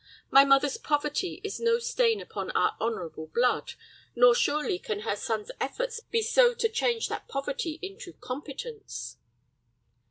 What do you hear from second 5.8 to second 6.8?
be so to